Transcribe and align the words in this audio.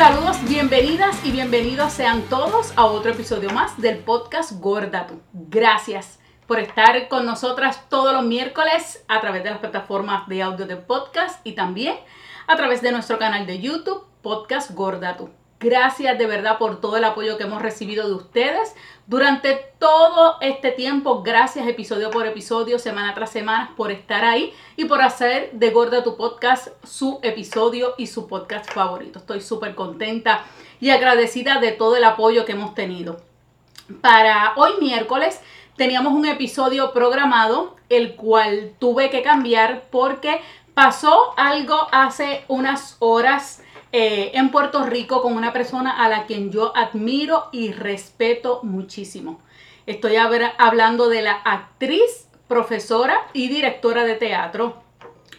Saludos, 0.00 0.38
bienvenidas 0.48 1.22
y 1.26 1.30
bienvenidos 1.30 1.92
sean 1.92 2.22
todos 2.22 2.72
a 2.76 2.86
otro 2.86 3.10
episodio 3.10 3.50
más 3.50 3.78
del 3.78 3.98
podcast 3.98 4.52
Gorda 4.52 5.06
Gracias 5.34 6.18
por 6.46 6.58
estar 6.58 7.06
con 7.08 7.26
nosotras 7.26 7.86
todos 7.90 8.14
los 8.14 8.24
miércoles 8.24 9.04
a 9.08 9.20
través 9.20 9.44
de 9.44 9.50
las 9.50 9.58
plataformas 9.58 10.26
de 10.26 10.40
audio 10.40 10.66
de 10.66 10.76
podcast 10.76 11.46
y 11.46 11.52
también 11.52 11.96
a 12.46 12.56
través 12.56 12.80
de 12.80 12.92
nuestro 12.92 13.18
canal 13.18 13.46
de 13.46 13.60
YouTube, 13.60 14.06
Podcast 14.22 14.70
Gorda 14.70 15.18
Gracias 15.60 16.16
de 16.16 16.26
verdad 16.26 16.56
por 16.56 16.80
todo 16.80 16.96
el 16.96 17.04
apoyo 17.04 17.36
que 17.36 17.44
hemos 17.44 17.60
recibido 17.60 18.08
de 18.08 18.14
ustedes 18.14 18.74
durante 19.10 19.56
todo 19.80 20.36
este 20.40 20.70
tiempo. 20.70 21.24
Gracias 21.24 21.66
episodio 21.66 22.12
por 22.12 22.28
episodio, 22.28 22.78
semana 22.78 23.12
tras 23.12 23.30
semana, 23.30 23.74
por 23.76 23.90
estar 23.90 24.24
ahí 24.24 24.54
y 24.76 24.84
por 24.84 25.02
hacer 25.02 25.50
de 25.50 25.70
Gorda 25.70 26.04
tu 26.04 26.16
podcast 26.16 26.68
su 26.84 27.18
episodio 27.24 27.94
y 27.98 28.06
su 28.06 28.28
podcast 28.28 28.70
favorito. 28.70 29.18
Estoy 29.18 29.40
súper 29.40 29.74
contenta 29.74 30.44
y 30.80 30.90
agradecida 30.90 31.58
de 31.58 31.72
todo 31.72 31.96
el 31.96 32.04
apoyo 32.04 32.44
que 32.44 32.52
hemos 32.52 32.76
tenido. 32.76 33.20
Para 34.00 34.52
hoy 34.54 34.74
miércoles 34.80 35.40
teníamos 35.76 36.12
un 36.12 36.26
episodio 36.26 36.92
programado, 36.92 37.74
el 37.88 38.14
cual 38.14 38.74
tuve 38.78 39.10
que 39.10 39.24
cambiar 39.24 39.86
porque 39.90 40.40
pasó 40.72 41.34
algo 41.36 41.88
hace 41.90 42.44
unas 42.46 42.96
horas 43.00 43.60
eh, 43.92 44.30
en 44.34 44.50
Puerto 44.50 44.84
Rico 44.86 45.20
con 45.20 45.34
una 45.34 45.52
persona 45.52 46.04
a 46.04 46.08
la 46.08 46.26
quien 46.26 46.52
yo 46.52 46.76
admiro 46.76 47.48
y 47.52 47.72
respeto 47.72 48.60
muchísimo. 48.62 49.40
Estoy 49.86 50.16
hablando 50.16 51.08
de 51.08 51.22
la 51.22 51.32
actriz, 51.32 52.28
profesora 52.46 53.18
y 53.32 53.48
directora 53.48 54.04
de 54.04 54.14
teatro, 54.14 54.82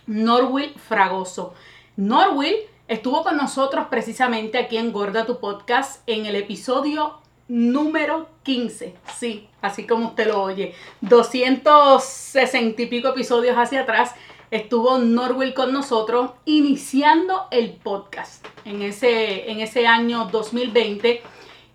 Norwil 0.07 0.73
Fragoso. 0.75 1.53
Norwil 1.95 2.55
estuvo 2.87 3.23
con 3.23 3.37
nosotros 3.37 3.87
precisamente 3.89 4.57
aquí 4.57 4.75
en 4.77 4.91
Gorda 4.91 5.25
tu 5.25 5.39
Podcast 5.39 6.01
en 6.07 6.25
el 6.25 6.35
episodio 6.35 7.21
número 7.47 8.27
15. 8.43 8.95
Sí, 9.15 9.47
así 9.61 9.85
como 9.85 10.07
usted 10.07 10.27
lo 10.27 10.41
oye. 10.41 10.73
260 11.01 12.81
y 12.81 12.85
pico 12.87 13.09
episodios 13.09 13.57
hacia 13.57 13.81
atrás 13.81 14.13
estuvo 14.51 14.97
Norwell 14.97 15.53
con 15.53 15.71
nosotros 15.71 16.31
iniciando 16.45 17.47
el 17.51 17.71
podcast 17.71 18.45
en 18.65 18.81
ese, 18.81 19.49
en 19.49 19.61
ese 19.61 19.87
año 19.87 20.27
2020. 20.31 21.21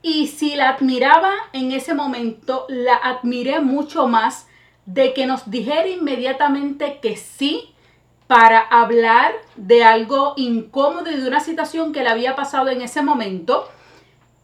Y 0.02 0.28
si 0.28 0.54
la 0.54 0.70
admiraba 0.70 1.32
en 1.54 1.72
ese 1.72 1.94
momento, 1.94 2.66
la 2.68 2.94
admiré 2.96 3.60
mucho 3.60 4.06
más 4.06 4.46
de 4.84 5.14
que 5.14 5.26
nos 5.26 5.50
dijera 5.50 5.88
inmediatamente 5.88 7.00
que 7.00 7.16
sí 7.16 7.74
para 8.26 8.60
hablar 8.60 9.32
de 9.56 9.82
algo 9.82 10.34
incómodo 10.36 11.10
y 11.10 11.16
de 11.16 11.26
una 11.26 11.40
situación 11.40 11.92
que 11.92 12.02
le 12.02 12.10
había 12.10 12.36
pasado 12.36 12.68
en 12.68 12.82
ese 12.82 13.02
momento. 13.02 13.68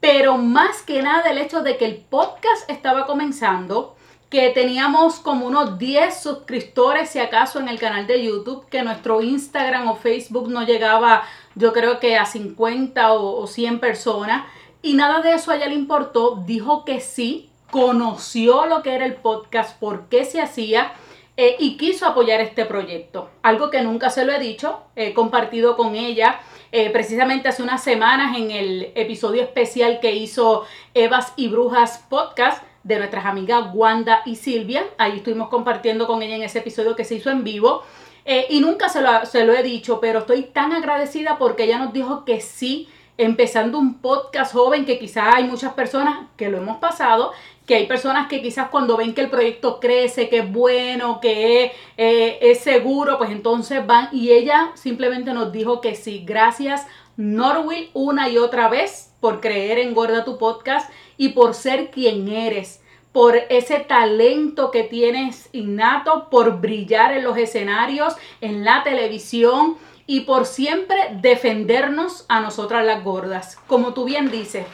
Pero 0.01 0.39
más 0.39 0.83
que 0.83 1.03
nada 1.03 1.31
el 1.31 1.39
hecho 1.39 1.63
de 1.63 1.77
que 1.77 1.85
el 1.85 1.97
podcast 1.97 2.69
estaba 2.69 3.07
comenzando, 3.07 3.95
que 4.33 4.49
teníamos 4.49 5.17
como 5.17 5.47
unos 5.47 5.79
10 5.79 6.23
suscriptores, 6.23 7.11
si 7.11 7.19
acaso, 7.19 7.61
en 7.61 7.69
el 7.69 7.79
canal 7.79 8.07
de 8.07 8.25
YouTube, 8.25 8.67
que 8.71 8.83
nuestro 8.83 9.21
Instagram 9.21 9.89
o 9.89 9.97
Facebook 9.97 10.49
no 10.49 10.63
llegaba, 10.63 11.25
yo 11.55 11.75
creo 11.75 12.01
que 12.01 12.17
a 12.17 12.25
50 12.25 13.13
o, 13.13 13.47
100 13.47 13.79
personas. 13.79 14.47
Y 14.81 14.95
nada 14.95 15.21
de 15.21 15.35
eso 15.35 15.51
a 15.51 15.57
ella 15.57 15.67
le 15.67 15.75
importó, 15.75 16.43
dijo 16.47 16.87
que 16.87 17.01
sí, 17.01 17.51
conoció 17.71 18.65
lo 18.65 18.83
que 18.83 18.95
era 18.95 19.05
el 19.05 19.17
podcast, 19.17 19.79
por 19.79 20.09
qué 20.09 20.25
se 20.25 20.41
hacía 20.41 20.95
eh, 21.37 21.57
y 21.59 21.77
quiso 21.77 22.07
apoyar 22.07 22.41
este 22.41 22.65
proyecto. 22.65 23.29
Algo 23.43 23.69
que 23.69 23.83
nunca 23.83 24.09
se 24.09 24.25
lo 24.25 24.33
he 24.33 24.39
dicho, 24.39 24.81
he 24.97 25.13
compartido 25.13 25.77
con 25.77 25.95
ella 25.95 26.41
eh, 26.73 26.89
precisamente 26.89 27.49
hace 27.51 27.63
unas 27.63 27.85
semanas 27.85 28.35
en 28.35 28.51
el 28.51 28.93
episodio 28.95 29.43
especial 29.43 30.01
que 30.01 30.13
hizo 30.13 30.65
Evas 30.95 31.35
y 31.37 31.49
Brujas 31.49 32.07
Podcast 32.09 32.63
de 32.85 32.99
nuestras 32.99 33.27
amigas 33.27 33.67
Wanda 33.75 34.23
y 34.25 34.37
Silvia. 34.37 34.85
Ahí 34.99 35.19
estuvimos 35.19 35.49
compartiendo 35.49 36.07
con 36.07 36.23
ella 36.23 36.37
en 36.37 36.43
ese 36.43 36.59
episodio 36.59 36.97
que 36.97 37.05
se 37.05 37.17
hizo 37.17 37.31
en 37.31 37.45
vivo. 37.45 37.83
Eh, 38.25 38.47
y 38.51 38.61
nunca 38.61 38.89
se 38.89 39.01
lo, 39.01 39.27
se 39.27 39.45
lo 39.45 39.53
he 39.53 39.63
dicho, 39.63 40.01
pero 40.01 40.21
estoy 40.21 40.43
tan 40.45 40.73
agradecida 40.73 41.39
porque 41.39 41.65
ella 41.65 41.79
nos 41.79 41.93
dijo 41.93 42.25
que 42.25 42.41
sí, 42.41 42.89
empezando 43.19 43.79
un 43.79 44.01
podcast 44.01 44.53
joven, 44.53 44.85
que 44.85 44.99
quizás 44.99 45.35
hay 45.35 45.45
muchas 45.45 45.75
personas 45.75 46.29
que 46.37 46.49
lo 46.49 46.59
hemos 46.59 46.79
pasado, 46.79 47.33
que 47.67 47.75
hay 47.77 47.87
personas 47.87 48.29
que 48.29 48.43
quizás 48.43 48.69
cuando 48.69 48.97
ven 48.97 49.15
que 49.15 49.21
el 49.21 49.31
proyecto 49.31 49.81
crece, 49.81 50.29
que 50.29 50.39
es 50.39 50.53
bueno, 50.53 51.21
que 51.21 51.65
es, 51.65 51.73
eh, 51.97 52.39
es 52.41 52.61
seguro, 52.61 53.19
pues 53.19 53.31
entonces 53.31 53.87
van 53.87 54.09
y 54.13 54.31
ella 54.31 54.73
simplemente 54.75 55.33
nos 55.33 55.53
dijo 55.53 55.81
que 55.81 55.95
sí. 55.95 56.23
Gracias 56.25 56.87
Norwil 57.17 57.91
una 57.93 58.29
y 58.29 58.39
otra 58.39 58.69
vez 58.69 59.13
por 59.21 59.41
creer 59.41 59.79
en 59.79 59.95
Gorda 59.95 60.25
tu 60.25 60.39
podcast 60.39 60.91
y 61.17 61.31
por 61.31 61.55
ser 61.55 61.91
quien 61.91 62.29
eres, 62.29 62.83
por 63.13 63.37
ese 63.37 63.81
talento 63.81 64.71
que 64.71 64.85
tienes 64.85 65.49
innato, 65.53 66.31
por 66.31 66.61
brillar 66.61 67.13
en 67.13 67.25
los 67.25 67.37
escenarios, 67.37 68.15
en 68.41 68.65
la 68.65 68.83
televisión 68.83 69.77
y 70.07 70.21
por 70.21 70.47
siempre 70.47 70.97
defendernos 71.21 72.25
a 72.29 72.41
nosotras 72.41 72.85
las 72.85 73.05
gordas. 73.05 73.59
Como 73.67 73.93
tú 73.93 74.05
bien 74.05 74.31
dices, 74.31 74.67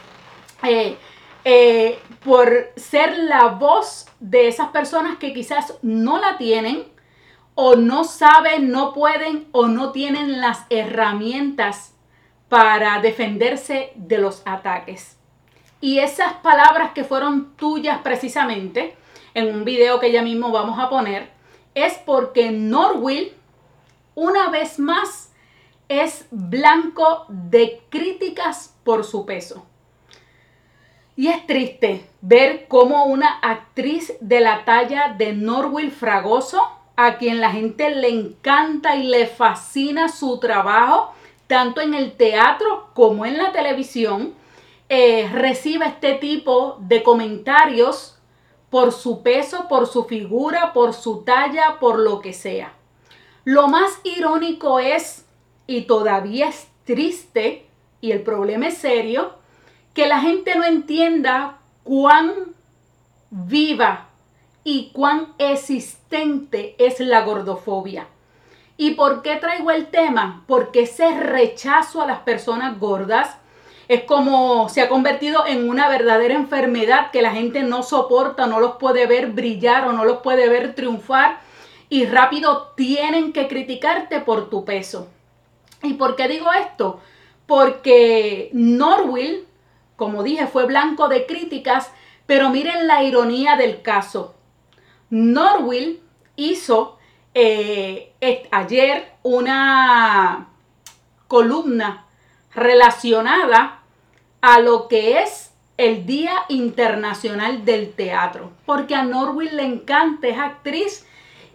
eh, 0.63 0.97
eh, 1.45 1.99
por 2.23 2.71
ser 2.75 3.17
la 3.19 3.47
voz 3.47 4.07
de 4.19 4.47
esas 4.47 4.69
personas 4.69 5.17
que 5.17 5.33
quizás 5.33 5.75
no 5.81 6.19
la 6.19 6.37
tienen 6.37 6.83
o 7.55 7.75
no 7.75 8.05
saben, 8.05 8.71
no 8.71 8.93
pueden 8.93 9.47
o 9.51 9.67
no 9.67 9.91
tienen 9.91 10.39
las 10.39 10.65
herramientas 10.69 11.93
para 12.47 12.99
defenderse 13.01 13.91
de 13.95 14.17
los 14.17 14.41
ataques. 14.45 15.18
Y 15.81 15.99
esas 15.99 16.33
palabras 16.33 16.91
que 16.91 17.03
fueron 17.03 17.55
tuyas 17.55 17.99
precisamente, 18.03 18.95
en 19.33 19.53
un 19.53 19.63
video 19.63 19.99
que 19.99 20.11
ya 20.11 20.21
mismo 20.21 20.51
vamos 20.51 20.79
a 20.79 20.89
poner, 20.89 21.29
es 21.73 21.93
porque 22.05 22.51
Norwill, 22.51 23.33
una 24.15 24.49
vez 24.49 24.79
más, 24.79 25.31
es 25.87 26.27
blanco 26.31 27.25
de 27.29 27.81
críticas 27.89 28.75
por 28.83 29.03
su 29.03 29.25
peso. 29.25 29.65
Y 31.15 31.27
es 31.27 31.45
triste 31.47 32.05
ver 32.21 32.67
cómo 32.67 33.05
una 33.05 33.39
actriz 33.39 34.13
de 34.21 34.39
la 34.39 34.63
talla 34.65 35.15
de 35.17 35.33
Norwill 35.33 35.91
Fragoso, 35.91 36.61
a 36.95 37.17
quien 37.17 37.39
la 37.39 37.51
gente 37.51 37.89
le 37.95 38.09
encanta 38.09 38.95
y 38.95 39.03
le 39.03 39.27
fascina 39.27 40.09
su 40.09 40.39
trabajo, 40.39 41.13
tanto 41.47 41.81
en 41.81 41.93
el 41.93 42.13
teatro 42.13 42.89
como 42.93 43.25
en 43.25 43.37
la 43.37 43.51
televisión, 43.51 44.33
eh, 44.89 45.29
recibe 45.31 45.85
este 45.85 46.15
tipo 46.15 46.77
de 46.81 47.03
comentarios 47.03 48.19
por 48.69 48.91
su 48.91 49.21
peso, 49.21 49.67
por 49.67 49.87
su 49.87 50.05
figura, 50.05 50.73
por 50.73 50.93
su 50.93 51.23
talla, 51.23 51.77
por 51.79 51.99
lo 51.99 52.21
que 52.21 52.33
sea. 52.33 52.73
Lo 53.43 53.67
más 53.67 53.99
irónico 54.03 54.79
es, 54.79 55.25
y 55.67 55.83
todavía 55.83 56.49
es 56.49 56.67
triste, 56.85 57.67
y 58.01 58.11
el 58.11 58.21
problema 58.21 58.67
es 58.67 58.77
serio, 58.77 59.33
que 59.93 60.07
la 60.07 60.21
gente 60.21 60.55
no 60.55 60.63
entienda 60.63 61.59
cuán 61.83 62.55
viva 63.29 64.09
y 64.63 64.91
cuán 64.91 65.33
existente 65.37 66.75
es 66.77 66.99
la 66.99 67.21
gordofobia. 67.21 68.07
¿Y 68.77 68.91
por 68.91 69.21
qué 69.21 69.35
traigo 69.35 69.71
el 69.71 69.87
tema? 69.87 70.43
Porque 70.47 70.81
ese 70.83 71.19
rechazo 71.19 72.01
a 72.01 72.07
las 72.07 72.19
personas 72.19 72.79
gordas 72.79 73.38
es 73.89 74.03
como 74.03 74.69
se 74.69 74.81
ha 74.81 74.87
convertido 74.87 75.47
en 75.47 75.67
una 75.67 75.89
verdadera 75.89 76.35
enfermedad 76.35 77.09
que 77.09 77.23
la 77.23 77.31
gente 77.31 77.63
no 77.63 77.81
soporta, 77.81 78.45
no 78.45 78.59
los 78.59 78.75
puede 78.75 79.07
ver 79.07 79.31
brillar 79.31 79.87
o 79.87 79.93
no 79.93 80.05
los 80.05 80.19
puede 80.19 80.47
ver 80.47 80.75
triunfar 80.75 81.39
y 81.89 82.05
rápido 82.05 82.71
tienen 82.77 83.33
que 83.33 83.47
criticarte 83.47 84.19
por 84.19 84.51
tu 84.51 84.63
peso. 84.63 85.07
¿Y 85.81 85.93
por 85.93 86.15
qué 86.15 86.27
digo 86.27 86.51
esto? 86.53 86.99
Porque 87.47 88.51
Norwill, 88.53 89.47
como 89.95 90.21
dije, 90.21 90.45
fue 90.45 90.67
blanco 90.67 91.07
de 91.07 91.25
críticas, 91.25 91.91
pero 92.27 92.51
miren 92.51 92.85
la 92.85 93.01
ironía 93.01 93.55
del 93.55 93.81
caso. 93.81 94.35
Norwill 95.09 95.99
hizo 96.35 96.99
eh, 97.33 98.13
ayer 98.51 99.13
una 99.23 100.49
columna 101.27 102.05
relacionada 102.53 103.78
a 104.41 104.59
lo 104.59 104.87
que 104.87 105.21
es 105.21 105.51
el 105.77 106.05
Día 106.05 106.33
Internacional 106.49 107.63
del 107.63 107.93
Teatro, 107.93 108.51
porque 108.65 108.95
a 108.95 109.03
Norwin 109.03 109.55
le 109.55 109.63
encanta, 109.63 110.27
es 110.27 110.37
actriz 110.37 111.05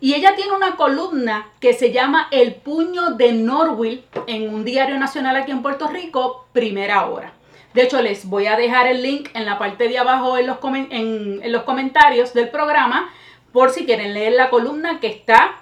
y 0.00 0.14
ella 0.14 0.34
tiene 0.34 0.52
una 0.52 0.76
columna 0.76 1.48
que 1.60 1.72
se 1.72 1.92
llama 1.92 2.28
El 2.31 2.54
puño 2.54 3.12
de 3.12 3.32
Norwil 3.32 4.04
en 4.26 4.54
un 4.54 4.64
diario 4.64 4.98
nacional 4.98 5.36
aquí 5.36 5.50
en 5.50 5.62
Puerto 5.62 5.88
Rico, 5.88 6.46
primera 6.52 7.06
hora. 7.06 7.32
De 7.75 7.82
hecho, 7.82 8.00
les 8.00 8.26
voy 8.26 8.46
a 8.46 8.56
dejar 8.56 8.86
el 8.86 9.02
link 9.02 9.28
en 9.34 9.46
la 9.46 9.58
parte 9.58 9.88
de 9.88 9.98
abajo 9.98 10.38
en 10.38 10.46
los, 10.46 10.58
en 10.62 11.52
los 11.52 11.64
comentarios 11.64 12.32
del 12.32 12.48
programa 12.48 13.10
por 13.52 13.70
si 13.70 13.84
quieren 13.84 14.14
leer 14.14 14.32
la 14.34 14.50
columna 14.50 15.00
que 15.00 15.08
está 15.08 15.56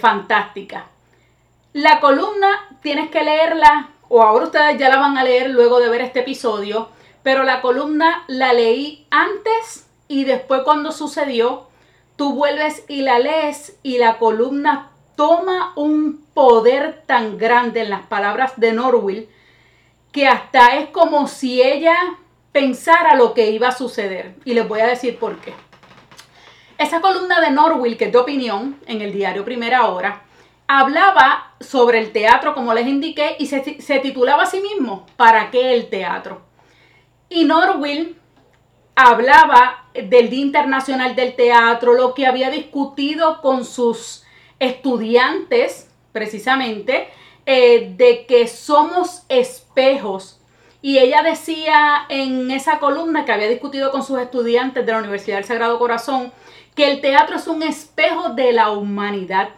fantástica. 0.00 0.86
La 1.72 2.00
columna 2.00 2.48
tienes 2.82 3.10
que 3.10 3.22
leerla 3.22 3.90
o 4.10 4.22
ahora 4.22 4.46
ustedes 4.46 4.76
ya 4.76 4.88
la 4.88 4.98
van 4.98 5.16
a 5.16 5.22
leer 5.22 5.50
luego 5.50 5.78
de 5.78 5.88
ver 5.88 6.00
este 6.00 6.20
episodio, 6.20 6.88
pero 7.22 7.44
la 7.44 7.62
columna 7.62 8.24
la 8.26 8.52
leí 8.52 9.06
antes 9.08 9.86
y 10.08 10.24
después 10.24 10.62
cuando 10.64 10.90
sucedió, 10.90 11.68
tú 12.16 12.34
vuelves 12.34 12.84
y 12.88 13.02
la 13.02 13.20
lees 13.20 13.78
y 13.84 13.98
la 13.98 14.18
columna 14.18 14.90
toma 15.14 15.72
un 15.76 16.24
poder 16.34 17.04
tan 17.06 17.38
grande 17.38 17.82
en 17.82 17.90
las 17.90 18.02
palabras 18.06 18.54
de 18.56 18.72
Norwell 18.72 19.28
que 20.10 20.26
hasta 20.26 20.76
es 20.76 20.90
como 20.90 21.28
si 21.28 21.62
ella 21.62 21.94
pensara 22.50 23.14
lo 23.14 23.32
que 23.32 23.50
iba 23.52 23.68
a 23.68 23.72
suceder. 23.72 24.34
Y 24.44 24.54
les 24.54 24.66
voy 24.66 24.80
a 24.80 24.88
decir 24.88 25.20
por 25.20 25.36
qué. 25.38 25.54
Esa 26.78 27.00
columna 27.00 27.40
de 27.40 27.52
Norwell, 27.52 27.96
que 27.96 28.06
es 28.06 28.12
de 28.12 28.18
opinión, 28.18 28.76
en 28.86 29.02
el 29.02 29.12
diario 29.12 29.44
Primera 29.44 29.86
Hora, 29.86 30.24
hablaba 30.72 31.56
sobre 31.58 31.98
el 31.98 32.12
teatro, 32.12 32.54
como 32.54 32.72
les 32.72 32.86
indiqué, 32.86 33.34
y 33.40 33.46
se, 33.46 33.60
titulaba 33.98 34.44
a 34.44 34.46
sí 34.46 34.60
mismo, 34.60 35.04
¿Para 35.16 35.50
qué 35.50 35.74
el 35.74 35.88
teatro? 35.88 36.42
Y 37.28 37.44
Norwell 37.44 38.16
hablaba 38.94 39.86
del 39.94 40.30
Día 40.30 40.42
Internacional 40.42 41.16
del 41.16 41.34
Teatro, 41.34 41.94
lo 41.94 42.14
que 42.14 42.24
había 42.24 42.50
discutido 42.50 43.40
con 43.40 43.64
sus 43.64 44.22
estudiantes, 44.60 45.90
precisamente, 46.12 47.08
eh, 47.46 47.92
de 47.96 48.26
que 48.26 48.46
somos 48.46 49.24
espejos. 49.28 50.40
Y 50.82 50.98
ella 50.98 51.22
decía 51.24 52.06
en 52.08 52.48
esa 52.52 52.78
columna 52.78 53.24
que 53.24 53.32
había 53.32 53.48
discutido 53.48 53.90
con 53.90 54.04
sus 54.04 54.20
estudiantes 54.20 54.86
de 54.86 54.92
la 54.92 54.98
Universidad 54.98 55.38
del 55.38 55.46
Sagrado 55.46 55.80
Corazón, 55.80 56.32
que 56.76 56.88
el 56.88 57.00
teatro 57.00 57.34
es 57.34 57.48
un 57.48 57.64
espejo 57.64 58.28
de 58.34 58.52
la 58.52 58.70
humanidad. 58.70 59.48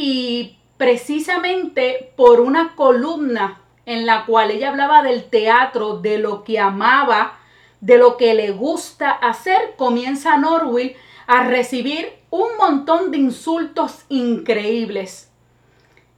Y 0.00 0.56
precisamente 0.76 2.12
por 2.14 2.38
una 2.38 2.76
columna 2.76 3.62
en 3.84 4.06
la 4.06 4.26
cual 4.26 4.52
ella 4.52 4.68
hablaba 4.68 5.02
del 5.02 5.24
teatro, 5.24 5.98
de 5.98 6.18
lo 6.18 6.44
que 6.44 6.60
amaba, 6.60 7.36
de 7.80 7.98
lo 7.98 8.16
que 8.16 8.32
le 8.34 8.52
gusta 8.52 9.10
hacer, 9.10 9.74
comienza 9.76 10.36
Norwell 10.36 10.94
a 11.26 11.42
recibir 11.42 12.12
un 12.30 12.56
montón 12.58 13.10
de 13.10 13.16
insultos 13.16 14.04
increíbles. 14.08 15.32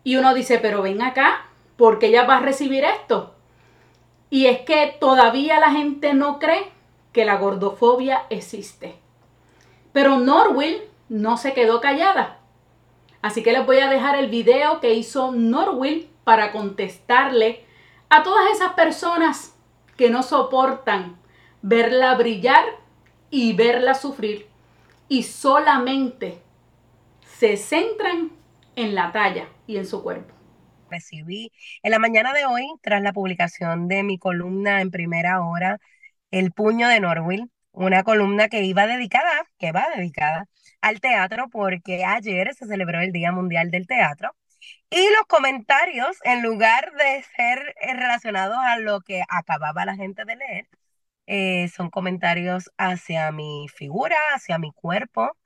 Y 0.04 0.16
uno 0.16 0.34
dice, 0.34 0.58
pero 0.58 0.82
ven 0.82 1.00
acá, 1.00 1.46
porque 1.78 2.08
ella 2.08 2.26
va 2.26 2.36
a 2.36 2.40
recibir 2.40 2.84
esto. 2.84 3.34
Y 4.28 4.44
es 4.44 4.60
que 4.60 4.94
todavía 5.00 5.58
la 5.58 5.70
gente 5.70 6.12
no 6.12 6.38
cree 6.38 6.70
que 7.14 7.24
la 7.24 7.36
gordofobia 7.36 8.26
existe. 8.28 8.96
Pero 9.94 10.18
Norwell 10.18 10.82
no 11.08 11.38
se 11.38 11.54
quedó 11.54 11.80
callada. 11.80 12.39
Así 13.22 13.42
que 13.42 13.52
les 13.52 13.66
voy 13.66 13.78
a 13.78 13.90
dejar 13.90 14.16
el 14.16 14.30
video 14.30 14.80
que 14.80 14.94
hizo 14.94 15.32
Norwell 15.32 16.08
para 16.24 16.52
contestarle 16.52 17.64
a 18.08 18.22
todas 18.22 18.50
esas 18.54 18.72
personas 18.72 19.54
que 19.96 20.10
no 20.10 20.22
soportan 20.22 21.18
verla 21.62 22.14
brillar 22.14 22.64
y 23.30 23.52
verla 23.52 23.94
sufrir 23.94 24.46
y 25.08 25.24
solamente 25.24 26.40
se 27.22 27.56
centran 27.56 28.30
en 28.76 28.94
la 28.94 29.12
talla 29.12 29.48
y 29.66 29.76
en 29.76 29.86
su 29.86 30.02
cuerpo. 30.02 30.34
Recibí 30.88 31.52
en 31.82 31.90
la 31.92 31.98
mañana 31.98 32.32
de 32.32 32.46
hoy, 32.46 32.66
tras 32.82 33.02
la 33.02 33.12
publicación 33.12 33.86
de 33.88 34.02
mi 34.02 34.18
columna 34.18 34.80
en 34.80 34.90
primera 34.90 35.40
hora, 35.42 35.78
El 36.30 36.52
puño 36.52 36.88
de 36.88 37.00
Norwell, 37.00 37.50
una 37.72 38.02
columna 38.04 38.48
que 38.48 38.62
iba 38.64 38.86
dedicada, 38.86 39.30
que 39.58 39.72
va 39.72 39.86
dedicada 39.96 40.46
al 40.82 41.00
teatro 41.00 41.48
porque 41.50 42.04
ayer 42.04 42.54
se 42.54 42.66
celebró 42.66 43.00
el 43.00 43.12
Día 43.12 43.32
Mundial 43.32 43.70
del 43.70 43.86
Teatro. 43.86 44.34
Y 44.90 44.98
los 45.10 45.26
comentarios, 45.28 46.18
en 46.24 46.42
lugar 46.42 46.92
de 46.94 47.24
ser 47.36 47.74
eh, 47.80 47.94
relacionados 47.94 48.58
a 48.58 48.78
lo 48.78 49.00
que 49.00 49.22
acababa 49.28 49.84
la 49.86 49.96
gente 49.96 50.24
de 50.24 50.36
leer, 50.36 50.68
eh, 51.26 51.68
son 51.68 51.90
comentarios 51.90 52.70
hacia 52.78 53.32
mi 53.32 53.66
figura, 53.74 54.16
hacia 54.34 54.58
mi 54.58 54.72
cuerpo, 54.72 55.36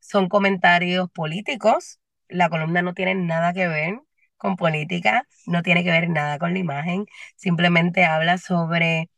son 0.00 0.28
comentarios 0.28 1.10
políticos. 1.10 2.00
La 2.28 2.48
columna 2.50 2.82
no 2.82 2.94
tiene 2.94 3.14
nada 3.14 3.52
que 3.52 3.68
ver 3.68 4.00
con 4.36 4.56
política, 4.56 5.26
no 5.46 5.62
tiene 5.62 5.84
que 5.84 5.90
ver 5.90 6.08
nada 6.10 6.38
con 6.38 6.52
la 6.54 6.58
imagen, 6.60 7.06
simplemente 7.36 8.04
habla 8.04 8.38
sobre 8.38 9.10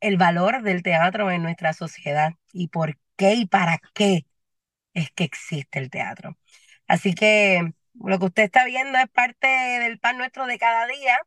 el 0.00 0.16
valor 0.18 0.62
del 0.62 0.82
teatro 0.82 1.30
en 1.30 1.42
nuestra 1.42 1.72
sociedad 1.72 2.34
y 2.52 2.68
por 2.68 2.98
qué 3.16 3.34
y 3.34 3.46
para 3.46 3.80
qué 3.94 4.26
es 4.94 5.10
que 5.12 5.24
existe 5.24 5.78
el 5.78 5.90
teatro. 5.90 6.36
Así 6.88 7.14
que 7.14 7.72
lo 7.94 8.18
que 8.18 8.26
usted 8.26 8.44
está 8.44 8.64
viendo 8.66 8.98
es 8.98 9.08
parte 9.10 9.46
del 9.48 9.98
pan 9.98 10.18
nuestro 10.18 10.46
de 10.46 10.58
cada 10.58 10.86
día. 10.86 11.18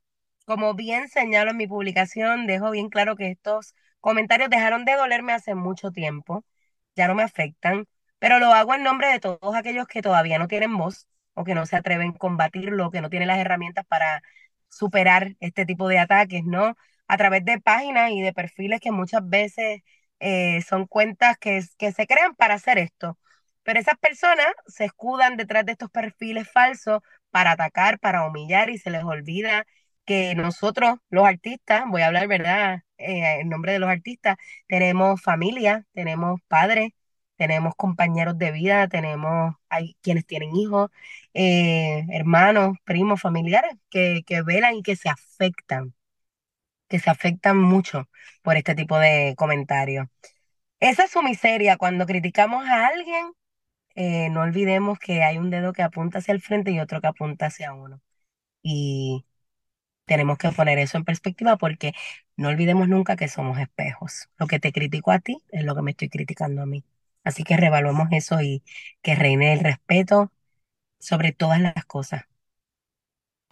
Como 0.45 0.73
bien 0.75 1.09
señalo 1.09 1.51
en 1.51 1.57
mi 1.57 1.67
publicación, 1.67 2.45
dejo 2.47 2.71
bien 2.71 2.89
claro 2.89 3.15
que 3.15 3.31
estos 3.31 3.73
comentarios 3.99 4.49
dejaron 4.49 4.85
de 4.85 4.93
dolerme 4.95 5.33
hace 5.33 5.55
mucho 5.55 5.91
tiempo, 5.91 6.45
ya 6.95 7.07
no 7.07 7.15
me 7.15 7.23
afectan, 7.23 7.87
pero 8.19 8.39
lo 8.39 8.53
hago 8.53 8.73
en 8.75 8.83
nombre 8.83 9.07
de 9.09 9.19
todos 9.19 9.55
aquellos 9.55 9.87
que 9.87 10.01
todavía 10.03 10.37
no 10.39 10.47
tienen 10.47 10.77
voz 10.77 11.07
o 11.33 11.43
que 11.43 11.55
no 11.55 11.65
se 11.65 11.75
atreven 11.75 12.11
a 12.11 12.17
combatirlo, 12.17 12.91
que 12.91 13.01
no 13.01 13.09
tienen 13.09 13.27
las 13.27 13.39
herramientas 13.39 13.85
para 13.87 14.21
superar 14.69 15.35
este 15.39 15.65
tipo 15.65 15.87
de 15.87 15.99
ataques, 15.99 16.43
¿no? 16.45 16.75
A 17.07 17.17
través 17.17 17.43
de 17.45 17.59
páginas 17.61 18.11
y 18.11 18.21
de 18.21 18.33
perfiles 18.33 18.79
que 18.81 18.91
muchas 18.91 19.27
veces 19.27 19.81
eh, 20.19 20.61
son 20.61 20.85
cuentas 20.87 21.37
que, 21.37 21.61
que 21.77 21.91
se 21.91 22.07
crean 22.07 22.35
para 22.35 22.55
hacer 22.55 22.77
esto. 22.77 23.17
Pero 23.65 23.79
esas 23.81 23.97
personas 23.99 24.47
se 24.67 24.85
escudan 24.85 25.37
detrás 25.37 25.65
de 25.65 25.73
estos 25.73 25.91
perfiles 25.91 26.49
falsos 26.51 27.01
para 27.31 27.51
atacar, 27.53 27.99
para 27.99 28.25
humillar 28.27 28.69
y 28.71 28.77
se 28.79 28.91
les 28.91 29.03
olvida 29.03 29.65
que 30.05 30.35
nosotros, 30.35 30.99
los 31.09 31.25
artistas, 31.27 31.85
voy 31.89 32.03
a 32.03 32.07
hablar, 32.07 32.27
¿verdad? 32.27 32.83
Eh, 32.97 33.41
en 33.41 33.49
nombre 33.49 33.73
de 33.73 33.79
los 33.79 33.89
artistas, 33.89 34.37
tenemos 34.67 35.21
familia, 35.21 35.85
tenemos 35.93 36.39
padres, 36.47 36.91
tenemos 37.37 37.75
compañeros 37.75 38.37
de 38.37 38.51
vida, 38.51 38.87
tenemos 38.87 39.55
hay 39.69 39.97
quienes 40.01 40.25
tienen 40.25 40.55
hijos, 40.55 40.91
eh, 41.33 42.05
hermanos, 42.11 42.77
primos, 42.85 43.21
familiares 43.21 43.73
que, 43.89 44.21
que 44.25 44.41
velan 44.43 44.75
y 44.75 44.83
que 44.83 44.95
se 44.95 45.09
afectan, 45.09 45.93
que 46.87 46.99
se 46.99 47.09
afectan 47.09 47.57
mucho 47.57 48.09
por 48.43 48.57
este 48.57 48.75
tipo 48.75 48.97
de 48.99 49.35
comentarios. 49.37 50.07
Esa 50.79 51.05
es 51.05 51.11
su 51.11 51.23
miseria. 51.23 51.77
Cuando 51.77 52.05
criticamos 52.05 52.65
a 52.67 52.87
alguien, 52.87 53.33
eh, 53.95 54.29
no 54.31 54.41
olvidemos 54.41 54.99
que 54.99 55.23
hay 55.23 55.37
un 55.37 55.49
dedo 55.49 55.73
que 55.73 55.83
apunta 55.83 56.19
hacia 56.19 56.33
el 56.33 56.41
frente 56.41 56.71
y 56.71 56.79
otro 56.79 57.01
que 57.01 57.07
apunta 57.07 57.47
hacia 57.47 57.73
uno. 57.73 58.01
Y 58.63 59.25
tenemos 60.05 60.37
que 60.37 60.51
poner 60.51 60.79
eso 60.79 60.97
en 60.97 61.05
perspectiva 61.05 61.57
porque 61.57 61.93
no 62.37 62.49
olvidemos 62.49 62.87
nunca 62.89 63.15
que 63.17 63.27
somos 63.27 63.59
espejos. 63.59 64.29
Lo 64.37 64.47
que 64.47 64.59
te 64.59 64.71
critico 64.73 65.11
a 65.11 65.19
ti 65.19 65.43
es 65.51 65.63
lo 65.65 65.75
que 65.75 65.81
me 65.83 65.91
estoy 65.91 66.09
criticando 66.09 66.61
a 66.63 66.65
mí. 66.65 66.83
Así 67.23 67.43
que 67.43 67.57
revaluemos 67.57 68.09
eso 68.11 68.41
y 68.41 68.63
que 69.01 69.15
reine 69.15 69.53
el 69.53 69.59
respeto 69.61 70.31
sobre 70.99 71.33
todas 71.33 71.61
las 71.61 71.85
cosas. 71.85 72.25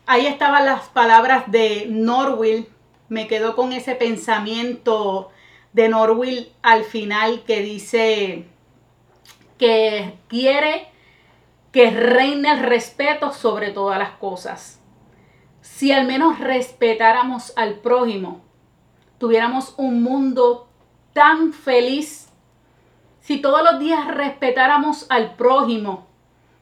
Ahí 0.06 0.28
estaban 0.28 0.66
las 0.66 0.88
palabras 0.90 1.50
de 1.52 1.88
Norwill. 1.90 2.68
Me 3.10 3.28
quedó 3.28 3.56
con 3.56 3.72
ese 3.74 3.96
pensamiento 3.96 5.30
de 5.74 5.90
Norwill 5.90 6.52
al 6.62 6.84
final 6.84 7.44
que 7.46 7.62
dice 7.62 8.46
que 9.64 10.20
quiere 10.28 10.90
que 11.72 11.90
reine 11.90 12.52
el 12.52 12.60
respeto 12.60 13.32
sobre 13.32 13.72
todas 13.72 13.98
las 13.98 14.10
cosas. 14.18 14.82
Si 15.62 15.94
al 15.94 16.06
menos 16.06 16.38
respetáramos 16.38 17.54
al 17.56 17.76
prójimo, 17.76 18.42
tuviéramos 19.20 19.74
un 19.78 20.04
mundo 20.04 20.68
tan 21.14 21.54
feliz, 21.54 22.30
si 23.22 23.38
todos 23.38 23.64
los 23.64 23.80
días 23.80 24.06
respetáramos 24.06 25.06
al 25.10 25.36
prójimo, 25.36 26.08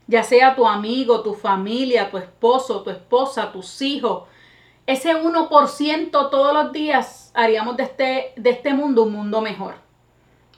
ya 0.05 0.21
sea 0.21 0.55
tu 0.55 0.67
amigo, 0.67 1.23
tu 1.23 1.33
familia, 1.33 2.11
tu 2.11 2.19
esposo, 2.19 2.83
tu 2.83 2.91
esposa, 2.91 3.51
tus 3.51 3.81
hijos, 3.81 4.25
ese 4.85 5.15
1% 5.15 6.11
todos 6.29 6.53
los 6.53 6.71
días 6.71 7.31
haríamos 7.33 7.77
de 7.77 7.83
este, 7.83 8.33
de 8.35 8.49
este 8.51 8.75
mundo 8.75 9.01
un 9.05 9.13
mundo 9.13 9.41
mejor 9.41 9.90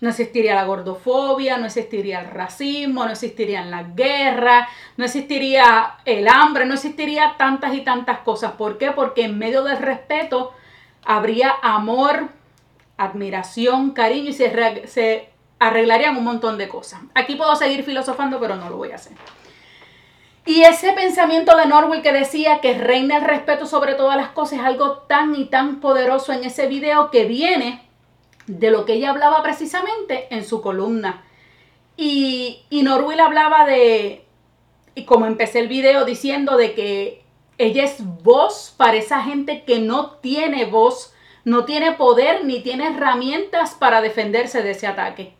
no 0.03 0.09
existiría 0.09 0.53
la 0.53 0.65
gordofobia, 0.65 1.57
no 1.57 1.67
existiría 1.67 2.19
el 2.19 2.29
racismo, 2.29 3.05
no 3.05 3.11
existirían 3.11 3.71
las 3.71 3.95
guerras, 3.95 4.67
no 4.97 5.05
existiría 5.05 5.95
el 6.03 6.27
hambre, 6.27 6.65
no 6.65 6.73
existiría 6.73 7.35
tantas 7.37 7.73
y 7.73 7.85
tantas 7.85 8.19
cosas. 8.19 8.51
¿Por 8.51 8.77
qué? 8.77 8.91
Porque 8.91 9.23
en 9.23 9.39
medio 9.39 9.63
del 9.63 9.77
respeto 9.77 10.51
habría 11.05 11.53
amor, 11.61 12.27
admiración, 12.97 13.91
cariño 13.91 14.31
y 14.31 14.33
se, 14.33 14.87
se 14.87 15.29
arreglarían 15.57 16.17
un 16.17 16.25
montón 16.25 16.57
de 16.57 16.67
cosas. 16.67 16.99
Aquí 17.15 17.35
puedo 17.35 17.55
seguir 17.55 17.85
filosofando, 17.85 18.41
pero 18.41 18.57
no 18.57 18.69
lo 18.69 18.75
voy 18.75 18.91
a 18.91 18.95
hacer. 18.95 19.13
Y 20.45 20.63
ese 20.63 20.91
pensamiento 20.91 21.55
de 21.55 21.65
Norwell 21.65 22.01
que 22.01 22.11
decía 22.11 22.59
que 22.59 22.77
reina 22.77 23.15
el 23.15 23.23
respeto 23.23 23.65
sobre 23.65 23.95
todas 23.95 24.17
las 24.17 24.31
cosas 24.31 24.59
es 24.59 24.65
algo 24.65 24.97
tan 25.07 25.33
y 25.33 25.45
tan 25.45 25.79
poderoso 25.79 26.33
en 26.33 26.43
ese 26.43 26.67
video 26.67 27.09
que 27.09 27.23
viene 27.23 27.92
de 28.47 28.71
lo 28.71 28.85
que 28.85 28.93
ella 28.93 29.09
hablaba 29.11 29.41
precisamente 29.43 30.27
en 30.33 30.43
su 30.45 30.61
columna. 30.61 31.23
Y, 31.95 32.63
y 32.69 32.83
Norwell 32.83 33.19
hablaba 33.19 33.65
de, 33.65 34.25
y 34.95 35.05
como 35.05 35.25
empecé 35.25 35.59
el 35.59 35.67
video 35.67 36.05
diciendo 36.05 36.57
de 36.57 36.73
que 36.73 37.23
Ella 37.57 37.83
es 37.83 37.97
voz 38.23 38.73
para 38.75 38.97
esa 38.97 39.21
gente 39.21 39.63
que 39.63 39.79
no 39.79 40.11
tiene 40.17 40.65
voz, 40.65 41.13
no 41.45 41.65
tiene 41.65 41.91
poder 41.93 42.45
ni 42.45 42.61
tiene 42.61 42.87
herramientas 42.87 43.75
para 43.75 44.01
defenderse 44.01 44.63
de 44.63 44.71
ese 44.71 44.87
ataque. 44.87 45.35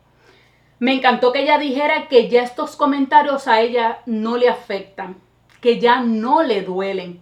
Me 0.78 0.92
encantó 0.92 1.32
que 1.32 1.42
ella 1.42 1.58
dijera 1.58 2.08
que 2.08 2.28
ya 2.28 2.42
estos 2.42 2.76
comentarios 2.76 3.48
a 3.48 3.60
ella 3.60 4.00
no 4.06 4.36
le 4.36 4.48
afectan, 4.48 5.16
que 5.60 5.80
ya 5.80 6.00
no 6.00 6.42
le 6.42 6.62
duelen. 6.62 7.20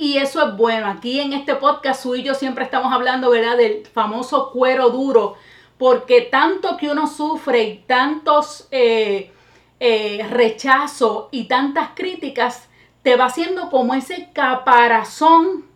Y 0.00 0.16
eso 0.16 0.46
es 0.46 0.56
bueno. 0.56 0.86
Aquí 0.86 1.18
en 1.18 1.32
este 1.32 1.56
podcast, 1.56 2.02
su 2.02 2.14
y 2.14 2.22
yo 2.22 2.34
siempre 2.34 2.64
estamos 2.64 2.92
hablando, 2.92 3.30
¿verdad?, 3.30 3.56
del 3.56 3.84
famoso 3.84 4.52
cuero 4.52 4.90
duro, 4.90 5.34
porque 5.76 6.22
tanto 6.22 6.76
que 6.76 6.88
uno 6.88 7.08
sufre 7.08 7.64
y 7.64 7.78
tantos 7.78 8.68
eh, 8.70 9.32
eh, 9.80 10.24
rechazos 10.30 11.26
y 11.32 11.44
tantas 11.44 11.90
críticas, 11.96 12.68
te 13.02 13.16
va 13.16 13.26
haciendo 13.26 13.70
como 13.70 13.94
ese 13.94 14.30
caparazón 14.32 15.66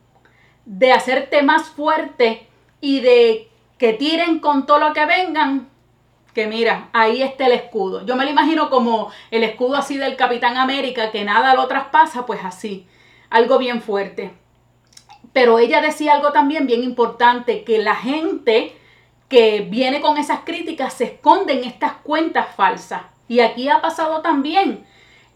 de 0.64 0.92
hacerte 0.92 1.42
más 1.42 1.70
fuerte 1.70 2.46
y 2.80 3.00
de 3.00 3.48
que 3.76 3.92
tiren 3.92 4.38
con 4.38 4.66
todo 4.66 4.78
lo 4.78 4.92
que 4.92 5.04
vengan, 5.04 5.68
que 6.32 6.46
mira, 6.46 6.90
ahí 6.92 7.22
está 7.22 7.46
el 7.46 7.52
escudo. 7.52 8.06
Yo 8.06 8.14
me 8.14 8.24
lo 8.24 8.30
imagino 8.30 8.70
como 8.70 9.10
el 9.32 9.42
escudo 9.42 9.76
así 9.76 9.96
del 9.96 10.14
Capitán 10.14 10.56
América, 10.56 11.10
que 11.10 11.24
nada 11.24 11.54
lo 11.54 11.66
traspasa, 11.66 12.24
pues 12.24 12.44
así, 12.44 12.86
algo 13.32 13.58
bien 13.58 13.82
fuerte. 13.82 14.32
Pero 15.32 15.58
ella 15.58 15.80
decía 15.80 16.14
algo 16.14 16.32
también 16.32 16.66
bien 16.66 16.84
importante, 16.84 17.64
que 17.64 17.78
la 17.78 17.96
gente 17.96 18.76
que 19.28 19.60
viene 19.60 20.00
con 20.00 20.18
esas 20.18 20.40
críticas 20.40 20.92
se 20.94 21.04
esconde 21.04 21.54
en 21.54 21.64
estas 21.64 21.94
cuentas 21.94 22.54
falsas. 22.54 23.02
Y 23.28 23.40
aquí 23.40 23.68
ha 23.68 23.80
pasado 23.80 24.20
también. 24.20 24.84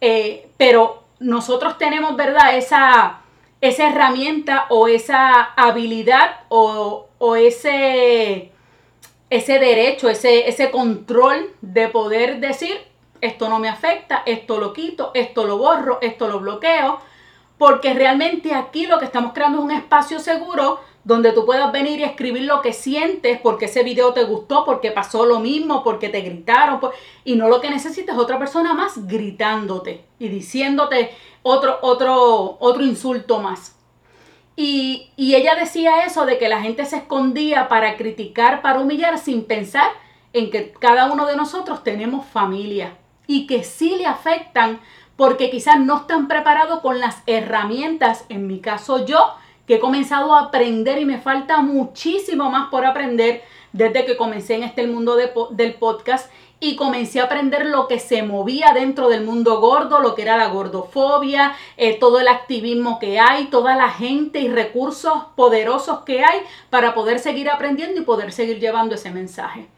Eh, 0.00 0.49
pero 0.57 1.05
nosotros 1.19 1.79
tenemos, 1.79 2.15
¿verdad? 2.15 2.57
Esa, 2.57 3.21
esa 3.61 3.88
herramienta 3.88 4.67
o 4.69 4.87
esa 4.88 5.43
habilidad 5.57 6.41
o, 6.49 7.07
o 7.19 7.37
ese 7.37 8.53
ese 9.31 9.59
derecho, 9.59 10.09
ese, 10.09 10.49
ese 10.49 10.71
control 10.71 11.50
de 11.61 11.88
poder 11.88 12.41
decir, 12.41 12.79
esto 13.21 13.49
no 13.49 13.59
me 13.59 13.69
afecta, 13.69 14.23
esto 14.26 14.59
lo 14.59 14.73
quito, 14.73 15.11
esto 15.15 15.45
lo 15.45 15.59
borro, 15.59 15.99
esto 16.00 16.29
lo 16.29 16.41
bloqueo, 16.41 17.00
porque 17.59 17.95
realmente 17.95 18.55
aquí 18.55 18.87
lo 18.87 18.99
que 18.99 19.07
estamos 19.07 19.33
creando 19.33 19.59
es 19.59 19.65
un 19.65 19.71
espacio 19.71 20.19
seguro 20.19 20.81
donde 21.05 21.33
tú 21.33 21.47
puedas 21.47 21.71
venir 21.71 22.01
y 22.01 22.05
escribir 22.05 22.43
lo 22.43 22.61
que 22.61 22.73
sientes 22.73 23.39
porque 23.41 23.67
ese 23.67 23.85
video 23.85 24.13
te 24.13 24.25
gustó, 24.25 24.65
porque 24.65 24.91
pasó 24.91 25.25
lo 25.25 25.39
mismo, 25.39 25.85
porque 25.85 26.09
te 26.09 26.21
gritaron, 26.21 26.81
y 27.25 27.37
no 27.37 27.49
lo 27.49 27.61
que 27.61 27.71
necesitas 27.71 28.17
es 28.17 28.21
otra 28.21 28.39
persona 28.41 28.75
más 28.75 29.07
gritándote 29.07 30.05
y 30.19 30.29
diciéndote 30.29 31.11
otro, 31.43 31.79
otro, 31.83 32.57
otro 32.59 32.83
insulto 32.83 33.39
más. 33.39 33.77
Y, 34.57 35.13
ella 35.19 35.55
decía 35.55 36.05
eso 36.07 36.25
de 36.25 36.39
que 36.39 36.49
la 36.49 36.63
gente 36.63 36.87
se 36.87 36.97
escondía 36.97 37.69
para 37.69 37.97
criticar, 37.97 38.63
para 38.63 38.81
humillar, 38.81 39.19
sin 39.19 39.45
pensar 39.45 39.93
en 40.33 40.51
que 40.51 40.73
cada 40.73 41.13
uno 41.13 41.27
de 41.27 41.37
nosotros 41.37 41.85
tenemos 41.85 42.27
familia 42.27 42.97
y 43.27 43.47
que 43.47 43.65
sí 43.65 43.97
le 43.97 44.07
afectan 44.07 44.81
porque 45.16 45.50
quizás 45.50 45.80
no 45.80 45.99
están 45.99 46.28
preparados 46.28 46.80
con 46.80 47.00
las 47.00 47.23
herramientas, 47.26 48.25
en 48.28 48.46
mi 48.46 48.61
caso 48.61 49.04
yo, 49.06 49.35
que 49.66 49.76
he 49.76 49.80
comenzado 49.80 50.35
a 50.35 50.42
aprender 50.42 50.99
y 50.99 51.04
me 51.04 51.18
falta 51.18 51.61
muchísimo 51.61 52.50
más 52.50 52.68
por 52.70 52.85
aprender 52.85 53.42
desde 53.73 54.04
que 54.04 54.16
comencé 54.16 54.54
en 54.54 54.62
este 54.62 54.87
mundo 54.87 55.16
del 55.16 55.75
podcast 55.75 56.30
y 56.61 56.76
comencé 56.76 57.20
a 57.20 57.25
aprender 57.25 57.66
lo 57.66 57.87
que 57.87 57.99
se 57.99 58.23
movía 58.23 58.73
dentro 58.73 59.08
del 59.08 59.25
mundo 59.25 59.61
gordo, 59.61 60.00
lo 60.00 60.14
que 60.14 60.23
era 60.23 60.38
la 60.38 60.49
gordofobia, 60.49 61.54
eh, 61.76 61.99
todo 61.99 62.18
el 62.20 62.28
activismo 62.28 62.99
que 62.99 63.20
hay, 63.20 63.46
toda 63.46 63.76
la 63.76 63.90
gente 63.90 64.40
y 64.40 64.49
recursos 64.49 65.25
poderosos 65.35 66.00
que 66.00 66.25
hay 66.25 66.40
para 66.70 66.94
poder 66.94 67.18
seguir 67.18 67.50
aprendiendo 67.50 68.00
y 68.00 68.04
poder 68.04 68.32
seguir 68.32 68.58
llevando 68.58 68.94
ese 68.94 69.11
mensaje. 69.11 69.68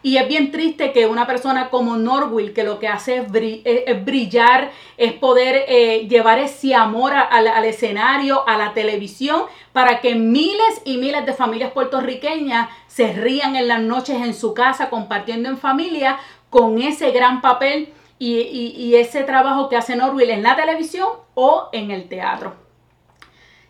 Y 0.00 0.16
es 0.16 0.28
bien 0.28 0.52
triste 0.52 0.92
que 0.92 1.06
una 1.06 1.26
persona 1.26 1.70
como 1.70 1.96
Norwill, 1.96 2.54
que 2.54 2.62
lo 2.62 2.78
que 2.78 2.86
hace 2.86 3.16
es, 3.16 4.04
brillar, 4.04 4.70
es 4.96 5.12
poder 5.14 5.64
eh, 5.66 6.06
llevar 6.08 6.38
ese 6.38 6.74
amor 6.76 7.12
al 7.12 7.64
escenario, 7.64 8.46
a 8.48 8.56
la 8.56 8.74
televisión, 8.74 9.42
para 9.72 10.00
que 10.00 10.14
miles 10.14 10.82
y 10.84 10.98
miles 10.98 11.26
de 11.26 11.32
familias 11.32 11.72
puertorriqueñas 11.72 12.68
se 12.86 13.12
rían 13.12 13.56
en 13.56 13.66
las 13.66 13.80
noches 13.80 14.22
en 14.22 14.34
su 14.34 14.54
casa, 14.54 14.88
compartiendo 14.88 15.48
en 15.48 15.58
familia, 15.58 16.18
con 16.48 16.80
ese 16.80 17.10
gran 17.10 17.40
papel 17.40 17.92
y, 18.20 18.94
ese 18.94 19.22
trabajo 19.24 19.68
que 19.68 19.76
hace 19.76 19.96
Norwill 19.96 20.30
en 20.30 20.42
la 20.42 20.56
televisión 20.56 21.08
o 21.34 21.68
en 21.72 21.90
el 21.90 22.08
teatro. 22.08 22.54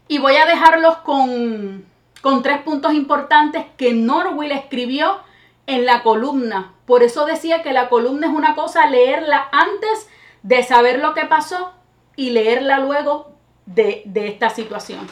Y 0.09 0.19
voy 0.19 0.37
a 0.37 0.47
dejarlos 0.47 0.99
con, 0.99 1.85
con 2.21 2.43
tres 2.43 2.59
puntos 2.59 2.95
importantes 2.95 3.65
que 3.77 3.93
Norwill 3.93 4.53
escribió 4.53 5.21
en 5.69 5.85
la 5.87 6.03
columna. 6.03 6.73
Por 6.87 7.05
eso 7.05 7.27
decía 7.27 7.63
que 7.63 7.73
la 7.73 7.89
columna 7.89 8.27
es 8.27 8.33
una 8.33 8.57
cosa 8.57 8.87
leerla 8.87 9.49
antes 9.53 10.09
de 10.43 10.63
saber 10.65 10.99
lo 10.99 11.15
que 11.15 11.27
pasó 11.27 11.73
y 12.17 12.31
leerla 12.31 12.81
luego 12.81 13.33
de, 13.67 14.03
esta 14.15 14.49
situación. 14.49 15.07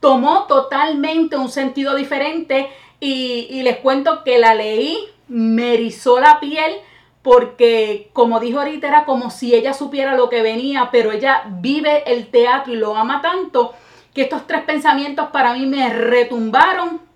Tomó 0.00 0.44
totalmente 0.44 1.36
un 1.36 1.50
sentido 1.50 1.94
diferente 1.94 2.70
y, 2.98 3.46
y, 3.50 3.62
les 3.62 3.76
cuento 3.78 4.24
que 4.24 4.38
la 4.38 4.54
leí, 4.54 4.98
me 5.28 5.74
erizó 5.74 6.18
la 6.18 6.40
piel 6.40 6.76
porque 7.20 8.08
como 8.14 8.40
dijo 8.40 8.58
ahorita 8.58 8.88
era 8.88 9.04
como 9.04 9.30
si 9.30 9.54
ella 9.54 9.74
supiera 9.74 10.16
lo 10.16 10.30
que 10.30 10.40
venía, 10.40 10.88
pero 10.90 11.12
ella 11.12 11.42
vive 11.46 12.10
el 12.10 12.28
teatro 12.28 12.72
y 12.72 12.76
lo 12.76 12.96
ama 12.96 13.20
tanto 13.20 13.74
que 14.14 14.22
estos 14.22 14.46
tres 14.46 14.62
pensamientos 14.62 15.28
para 15.28 15.52
mí 15.52 15.66
me 15.66 15.90
retumbaron 15.92 17.09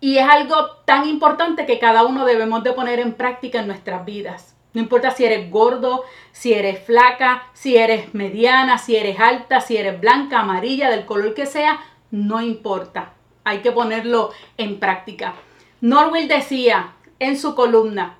y 0.00 0.18
es 0.18 0.28
algo 0.28 0.70
tan 0.84 1.08
importante 1.08 1.66
que 1.66 1.78
cada 1.78 2.04
uno 2.04 2.24
debemos 2.24 2.62
de 2.62 2.72
poner 2.72 3.00
en 3.00 3.14
práctica 3.14 3.60
en 3.60 3.66
nuestras 3.66 4.04
vidas. 4.04 4.54
No 4.74 4.80
importa 4.80 5.10
si 5.10 5.24
eres 5.24 5.50
gordo, 5.50 6.04
si 6.30 6.52
eres 6.52 6.84
flaca, 6.84 7.48
si 7.52 7.76
eres 7.76 8.14
mediana, 8.14 8.78
si 8.78 8.96
eres 8.96 9.18
alta, 9.18 9.60
si 9.60 9.76
eres 9.76 10.00
blanca, 10.00 10.40
amarilla, 10.40 10.90
del 10.90 11.06
color 11.06 11.34
que 11.34 11.46
sea, 11.46 11.80
no 12.10 12.40
importa. 12.40 13.14
Hay 13.44 13.58
que 13.58 13.72
ponerlo 13.72 14.30
en 14.56 14.78
práctica. 14.78 15.34
Norwell 15.80 16.28
decía 16.28 16.94
en 17.18 17.38
su 17.38 17.54
columna, 17.54 18.18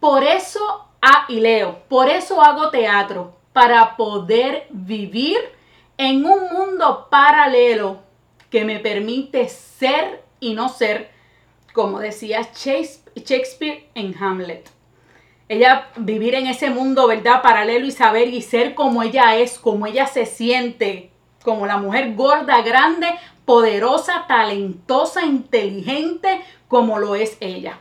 por 0.00 0.24
eso, 0.24 0.86
ah, 1.02 1.26
y 1.28 1.40
leo, 1.40 1.80
por 1.88 2.08
eso 2.08 2.42
hago 2.42 2.70
teatro, 2.70 3.36
para 3.52 3.96
poder 3.96 4.66
vivir 4.70 5.38
en 5.98 6.24
un 6.24 6.52
mundo 6.52 7.08
paralelo 7.10 8.00
que 8.48 8.64
me 8.64 8.78
permite 8.78 9.48
ser 9.48 10.24
y 10.40 10.54
no 10.54 10.68
ser 10.70 11.10
como 11.80 11.98
decía 11.98 12.46
Shakespeare 12.54 13.88
en 13.94 14.14
Hamlet. 14.22 14.68
Ella 15.48 15.88
vivir 15.96 16.34
en 16.34 16.46
ese 16.46 16.68
mundo, 16.68 17.06
¿verdad? 17.06 17.40
Paralelo 17.40 17.86
y 17.86 17.90
saber 17.90 18.28
y 18.28 18.42
ser 18.42 18.74
como 18.74 19.02
ella 19.02 19.38
es, 19.38 19.58
como 19.58 19.86
ella 19.86 20.06
se 20.06 20.26
siente, 20.26 21.10
como 21.42 21.64
la 21.66 21.78
mujer 21.78 22.14
gorda, 22.16 22.60
grande, 22.60 23.08
poderosa, 23.46 24.26
talentosa, 24.28 25.24
inteligente, 25.24 26.42
como 26.68 26.98
lo 26.98 27.14
es 27.14 27.38
ella. 27.40 27.78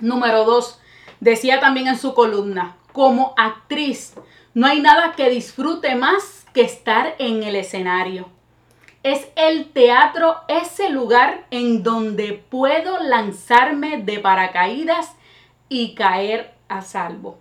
Número 0.00 0.44
dos, 0.44 0.80
decía 1.20 1.60
también 1.60 1.86
en 1.86 1.98
su 1.98 2.14
columna, 2.14 2.78
como 2.92 3.32
actriz, 3.36 4.14
no 4.54 4.66
hay 4.66 4.80
nada 4.80 5.12
que 5.12 5.30
disfrute 5.30 5.94
más 5.94 6.46
que 6.52 6.62
estar 6.62 7.14
en 7.20 7.44
el 7.44 7.54
escenario 7.54 8.33
es 9.04 9.28
el 9.36 9.70
teatro 9.70 10.36
ese 10.48 10.88
lugar 10.88 11.44
en 11.50 11.82
donde 11.82 12.32
puedo 12.32 13.00
lanzarme 13.02 13.98
de 13.98 14.18
paracaídas 14.18 15.14
y 15.68 15.94
caer 15.94 16.54
a 16.68 16.80
salvo. 16.80 17.38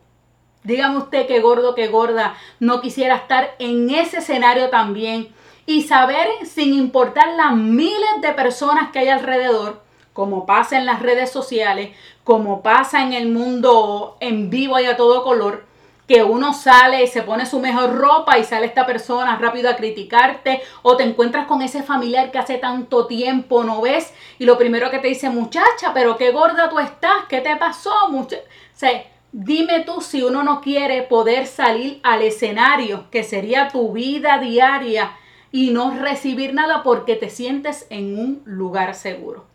Dígame 0.63 0.98
usted 0.98 1.25
que 1.25 1.39
gordo, 1.39 1.74
que 1.74 1.88
gorda, 1.88 2.36
no 2.60 2.82
quisiera 2.82 3.15
estar 3.15 3.55
en 3.60 3.89
ese 3.89 4.17
escenario 4.17 4.70
también 4.70 5.29
y 5.65 5.84
saber, 5.84 6.27
sin 6.46 6.74
importar 6.74 7.29
las 7.38 7.55
miles 7.55 8.22
de 8.22 8.34
personas 8.34 8.91
que 8.91 9.00
hay 9.00 9.10
alrededor, 9.10 9.82
como 10.12 10.46
pasa 10.46 10.77
en 10.77 10.86
las 10.86 11.01
redes 11.01 11.32
sociales, 11.32 11.96
como 12.25 12.62
pasa 12.62 13.03
en 13.03 13.13
el 13.13 13.29
mundo 13.29 14.17
en 14.20 14.50
vivo 14.50 14.79
y 14.79 14.86
a 14.86 14.98
todo 14.98 15.24
color, 15.24 15.65
que 16.08 16.24
uno 16.24 16.54
sale 16.54 17.04
y 17.04 17.08
se 17.08 17.22
pone 17.22 17.46
su 17.46 17.60
mejor 17.60 17.96
ropa 17.96 18.38
y 18.38 18.44
sale 18.44 18.66
esta 18.66 18.86
persona 18.86 19.38
rápido 19.38 19.70
a 19.70 19.76
criticarte 19.76 20.62
o 20.82 20.98
te 20.98 21.04
encuentras 21.04 21.48
con 21.48 21.62
ese 21.62 21.84
familiar 21.84 22.32
que 22.32 22.40
hace 22.40 22.58
tanto 22.58 23.08
tiempo 23.08 23.64
no 23.64 23.82
ves 23.82 24.14
y 24.38 24.46
lo 24.46 24.58
primero 24.58 24.92
que 24.92 25.00
te 25.00 25.08
dice 25.08 25.30
muchacha, 25.30 25.94
pero 25.94 26.18
qué 26.18 26.32
gorda 26.32 26.70
tú 26.70 26.80
estás, 26.80 27.26
¿qué 27.30 27.42
te 27.42 27.56
pasó? 27.56 28.10
Mucha 28.10 28.38
o 28.38 28.40
sea, 28.76 29.06
dime 29.32 29.82
tú 29.82 30.02
si 30.02 30.24
uno 30.24 30.44
no 30.44 30.60
quiere 30.60 31.04
poder 31.04 31.48
salir 31.48 32.00
al 32.04 32.22
escenario, 32.22 33.10
que 33.10 33.24
sería 33.24 33.70
tu 33.70 33.94
vida 33.94 34.40
diaria 34.40 35.16
y 35.52 35.70
no 35.70 35.92
recibir 35.92 36.54
nada 36.54 36.84
porque 36.84 37.16
te 37.16 37.30
sientes 37.30 37.88
en 37.90 38.18
un 38.18 38.42
lugar 38.46 38.96
seguro. 38.96 39.46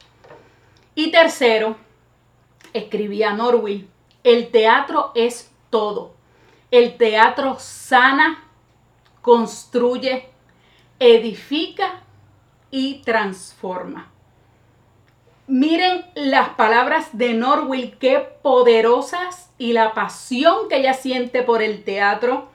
Y 0.94 1.10
tercero, 1.10 1.76
escribía 2.72 3.32
Norwin, 3.32 3.88
el 4.24 4.50
teatro 4.50 5.12
es 5.14 5.50
todo 5.70 6.17
el 6.70 6.96
teatro 6.96 7.56
sana, 7.58 8.44
construye, 9.22 10.28
edifica 10.98 12.02
y 12.70 13.02
transforma. 13.02 14.10
Miren 15.46 16.04
las 16.14 16.50
palabras 16.50 17.16
de 17.16 17.32
Norwell, 17.32 17.96
qué 17.98 18.18
poderosas 18.42 19.50
y 19.56 19.72
la 19.72 19.94
pasión 19.94 20.68
que 20.68 20.76
ella 20.76 20.92
siente 20.92 21.42
por 21.42 21.62
el 21.62 21.84
teatro 21.84 22.48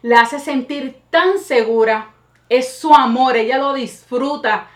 la 0.00 0.22
hace 0.22 0.38
sentir 0.38 0.98
tan 1.10 1.38
segura. 1.38 2.14
Es 2.48 2.78
su 2.78 2.94
amor, 2.94 3.36
ella 3.36 3.58
lo 3.58 3.74
disfruta. 3.74 4.68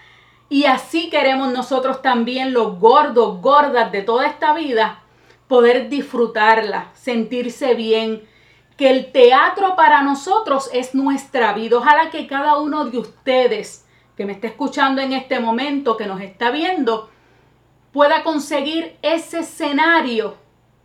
Y 0.50 0.66
así 0.66 1.08
queremos 1.08 1.50
nosotros 1.50 2.02
también, 2.02 2.52
los 2.52 2.78
gordos, 2.78 3.40
gordas 3.40 3.90
de 3.90 4.02
toda 4.02 4.26
esta 4.26 4.52
vida, 4.52 5.02
poder 5.48 5.88
disfrutarla, 5.88 6.90
sentirse 6.94 7.74
bien, 7.74 8.28
que 8.76 8.90
el 8.90 9.12
teatro 9.12 9.76
para 9.76 10.02
nosotros 10.02 10.70
es 10.72 10.94
nuestra 10.94 11.52
vida. 11.52 11.78
Ojalá 11.78 12.10
que 12.10 12.26
cada 12.26 12.58
uno 12.58 12.86
de 12.86 12.98
ustedes 12.98 13.86
que 14.16 14.26
me 14.26 14.32
esté 14.32 14.48
escuchando 14.48 15.00
en 15.00 15.12
este 15.12 15.40
momento, 15.40 15.96
que 15.96 16.06
nos 16.06 16.20
está 16.20 16.50
viendo, 16.50 17.10
pueda 17.92 18.22
conseguir 18.22 18.96
ese 19.02 19.40
escenario 19.40 20.36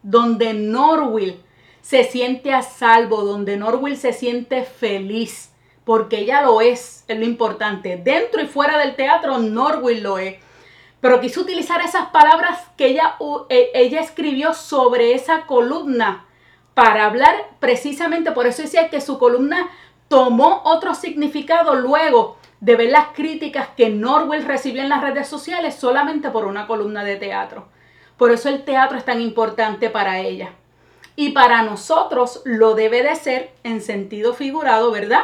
donde 0.04 0.54
Norwill 0.54 1.44
se 1.82 2.04
siente 2.04 2.54
a 2.54 2.62
salvo, 2.62 3.24
donde 3.24 3.58
Norwill 3.58 3.98
se 3.98 4.14
siente 4.14 4.64
feliz, 4.64 5.54
porque 5.86 6.20
ella 6.20 6.42
lo 6.42 6.62
es, 6.62 7.06
es 7.08 7.18
lo 7.18 7.26
importante. 7.26 7.98
Dentro 7.98 8.42
y 8.42 8.48
fuera 8.48 8.78
del 8.78 8.96
teatro, 8.96 9.40
Norwill 9.40 10.04
lo 10.04 10.18
es. 10.18 10.36
Pero 11.00 11.22
quiso 11.22 11.42
utilizar 11.42 11.82
esas 11.82 12.08
palabras 12.08 12.60
que 12.76 12.88
ella, 12.88 13.16
e, 13.50 13.72
ella 13.74 14.02
escribió 14.02 14.54
sobre 14.54 15.14
esa 15.14 15.46
columna 15.46 16.27
para 16.78 17.06
hablar 17.06 17.34
precisamente, 17.60 18.34
por 18.34 18.46
eso 18.46 18.62
decía 18.62 18.92
que 18.92 19.02
su 19.02 19.18
columna 19.18 19.68
tomó 20.10 20.62
otro 20.64 20.94
significado 20.94 21.74
luego 21.74 22.38
de 22.60 22.76
ver 22.76 22.92
las 22.92 23.08
críticas 23.16 23.70
que 23.76 23.90
Norwell 23.90 24.46
recibió 24.46 24.84
en 24.84 24.90
las 24.90 25.02
redes 25.02 25.28
sociales 25.28 25.74
solamente 25.74 26.30
por 26.30 26.46
una 26.46 26.68
columna 26.68 27.04
de 27.04 27.16
teatro. 27.16 27.68
Por 28.16 28.30
eso 28.32 28.50
el 28.50 28.64
teatro 28.64 28.96
es 28.96 29.06
tan 29.06 29.22
importante 29.22 29.90
para 29.90 30.20
ella. 30.20 30.52
Y 31.16 31.32
para 31.32 31.64
nosotros 31.64 32.44
lo 32.46 32.76
debe 32.76 33.02
de 33.02 33.16
ser 33.16 33.56
en 33.64 33.82
sentido 33.82 34.36
figurado, 34.36 34.92
¿verdad? 34.92 35.24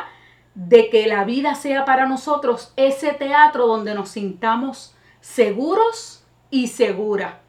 De 0.55 0.89
que 0.89 1.05
la 1.05 1.23
vida 1.23 1.53
sea 1.53 1.85
para 1.85 2.07
nosotros 2.07 2.73
ese 2.77 3.13
teatro 3.13 3.67
donde 3.67 3.93
nos 3.93 4.09
sintamos 4.09 4.95
seguros 5.21 6.23
y 6.49 6.69
segura. 6.69 7.41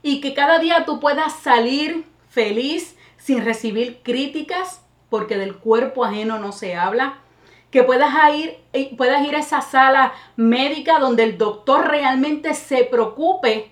Y 0.00 0.20
que 0.20 0.32
cada 0.32 0.60
día 0.60 0.84
tú 0.84 1.00
puedas 1.00 1.32
salir 1.32 2.04
feliz 2.28 2.96
sin 3.22 3.44
recibir 3.44 4.00
críticas, 4.02 4.84
porque 5.10 5.36
del 5.36 5.56
cuerpo 5.56 6.04
ajeno 6.04 6.38
no 6.38 6.52
se 6.52 6.74
habla 6.74 7.18
que 7.72 7.82
puedas 7.82 8.12
ir, 8.34 8.58
eh, 8.74 8.94
puedas 8.96 9.26
ir 9.26 9.34
a 9.34 9.38
esa 9.38 9.62
sala 9.62 10.12
médica 10.36 10.98
donde 10.98 11.24
el 11.24 11.38
doctor 11.38 11.88
realmente 11.88 12.52
se 12.52 12.84
preocupe 12.84 13.70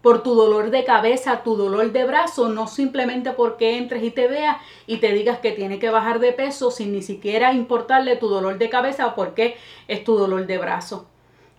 por 0.00 0.22
tu 0.22 0.34
dolor 0.34 0.70
de 0.70 0.84
cabeza, 0.84 1.42
tu 1.44 1.54
dolor 1.54 1.92
de 1.92 2.04
brazo, 2.04 2.48
no 2.48 2.66
simplemente 2.66 3.32
porque 3.32 3.76
entres 3.76 4.02
y 4.02 4.10
te 4.10 4.26
veas 4.26 4.56
y 4.86 4.96
te 4.96 5.12
digas 5.12 5.38
que 5.38 5.52
tiene 5.52 5.78
que 5.78 5.90
bajar 5.90 6.18
de 6.18 6.32
peso 6.32 6.70
sin 6.70 6.92
ni 6.92 7.02
siquiera 7.02 7.52
importarle 7.52 8.16
tu 8.16 8.28
dolor 8.28 8.56
de 8.56 8.70
cabeza 8.70 9.06
o 9.06 9.14
porque 9.14 9.56
es 9.86 10.02
tu 10.02 10.16
dolor 10.16 10.46
de 10.46 10.58
brazo. 10.58 11.06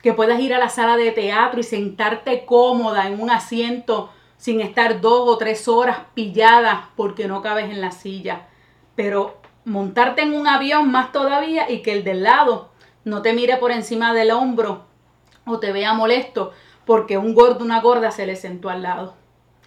Que 0.01 0.13
puedas 0.13 0.39
ir 0.39 0.53
a 0.53 0.59
la 0.59 0.69
sala 0.69 0.97
de 0.97 1.11
teatro 1.11 1.59
y 1.59 1.63
sentarte 1.63 2.45
cómoda 2.45 3.07
en 3.07 3.21
un 3.21 3.29
asiento 3.29 4.09
sin 4.43 4.59
estar 4.59 4.99
dos 4.99 5.21
o 5.25 5.37
tres 5.37 5.69
horas 5.69 5.99
pillada 6.15 6.89
porque 6.97 7.29
no 7.29 7.41
cabes 7.41 7.69
en 7.69 7.79
la 7.79 7.91
silla. 7.91 8.47
Pero 8.93 9.37
montarte 9.63 10.23
en 10.23 10.33
un 10.33 10.47
avión 10.47 10.91
más 10.91 11.13
todavía 11.13 11.71
y 11.71 11.81
que 11.81 11.93
el 11.93 12.03
del 12.03 12.23
lado 12.23 12.67
no 13.05 13.21
te 13.21 13.31
mire 13.31 13.55
por 13.55 13.71
encima 13.71 14.13
del 14.13 14.31
hombro 14.31 14.83
o 15.45 15.59
te 15.61 15.71
vea 15.71 15.93
molesto 15.93 16.51
porque 16.83 17.17
un 17.17 17.33
gordo, 17.33 17.63
una 17.63 17.79
gorda 17.79 18.11
se 18.11 18.25
le 18.25 18.35
sentó 18.35 18.69
al 18.69 18.83
lado. 18.83 19.13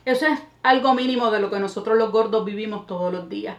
Eso 0.05 0.27
es 0.27 0.39
algo 0.63 0.93
mínimo 0.93 1.31
de 1.31 1.41
lo 1.41 1.49
que 1.49 1.59
nosotros 1.59 1.97
los 1.97 2.13
gordos 2.13 2.45
vivimos 2.45 2.87
todos 2.87 3.11
los 3.11 3.31
días. 3.31 3.57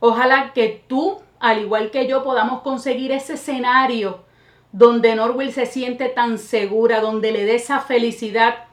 Ojalá 0.00 0.52
que 0.52 0.82
tú, 0.88 1.20
al 1.38 1.60
igual 1.60 1.92
que 1.92 2.08
yo, 2.08 2.24
podamos 2.24 2.62
conseguir 2.62 3.12
ese 3.12 3.34
escenario 3.34 4.24
donde 4.72 5.14
Norwell 5.14 5.52
se 5.52 5.66
siente 5.66 6.08
tan 6.08 6.36
segura, 6.36 7.00
donde 7.00 7.30
le 7.30 7.44
dé 7.44 7.54
esa 7.54 7.78
felicidad 7.78 8.71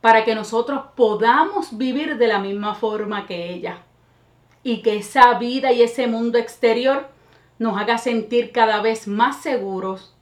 para 0.00 0.24
que 0.24 0.34
nosotros 0.34 0.80
podamos 0.94 1.76
vivir 1.76 2.16
de 2.16 2.28
la 2.28 2.38
misma 2.38 2.74
forma 2.74 3.26
que 3.26 3.50
ella 3.52 3.82
y 4.62 4.82
que 4.82 4.96
esa 4.96 5.34
vida 5.38 5.72
y 5.72 5.82
ese 5.82 6.06
mundo 6.06 6.38
exterior 6.38 7.08
nos 7.58 7.78
haga 7.78 7.98
sentir 7.98 8.52
cada 8.52 8.82
vez 8.82 9.08
más 9.08 9.40
seguros, 9.42 10.14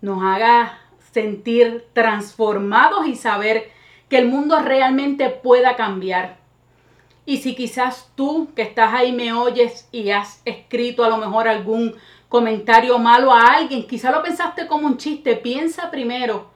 nos 0.00 0.22
haga 0.22 0.78
sentir 1.12 1.86
transformados 1.92 3.06
y 3.06 3.16
saber 3.16 3.70
que 4.08 4.18
el 4.18 4.28
mundo 4.28 4.58
realmente 4.60 5.28
pueda 5.28 5.76
cambiar. 5.76 6.38
Y 7.26 7.38
si 7.38 7.54
quizás 7.54 8.10
tú 8.14 8.48
que 8.56 8.62
estás 8.62 8.94
ahí 8.94 9.12
me 9.12 9.32
oyes 9.32 9.88
y 9.92 10.10
has 10.10 10.40
escrito 10.44 11.04
a 11.04 11.08
lo 11.08 11.16
mejor 11.16 11.46
algún 11.48 11.94
comentario 12.28 12.98
malo 12.98 13.32
a 13.32 13.42
alguien, 13.54 13.86
quizás 13.86 14.12
lo 14.12 14.22
pensaste 14.22 14.66
como 14.66 14.86
un 14.86 14.96
chiste, 14.96 15.36
piensa 15.36 15.90
primero 15.90 16.50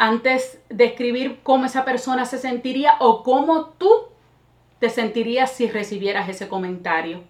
antes 0.00 0.58
de 0.70 0.86
escribir 0.86 1.40
cómo 1.42 1.66
esa 1.66 1.84
persona 1.84 2.24
se 2.24 2.38
sentiría 2.38 2.94
o 3.00 3.22
cómo 3.22 3.66
tú 3.76 3.90
te 4.78 4.88
sentirías 4.88 5.52
si 5.52 5.68
recibieras 5.68 6.30
ese 6.30 6.48
comentario? 6.48 7.22